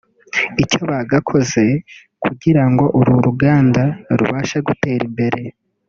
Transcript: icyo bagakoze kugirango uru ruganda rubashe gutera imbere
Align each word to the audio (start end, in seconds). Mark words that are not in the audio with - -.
icyo 0.63 0.79
bagakoze 0.91 1.63
kugirango 2.23 2.85
uru 2.99 3.13
ruganda 3.25 3.83
rubashe 4.17 4.57
gutera 4.67 5.03
imbere 5.09 5.41